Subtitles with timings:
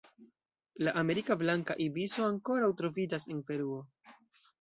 [0.85, 3.79] La Amerika blanka ibiso ankoraŭ troviĝas en Peruo.